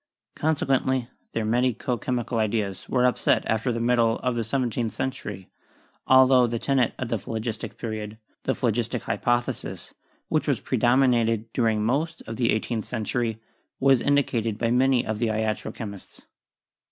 [0.35, 5.47] Conse quently, their medico chemical ideas were upset after the middle of the seventeenth century,
[6.09, 9.93] altho the tenet of the Phlogistic Period— the phlogistic hypothesis,
[10.27, 13.43] which predominated during most of the eighteenth century—
[13.79, 16.25] was indicated by many of the iatro chemists.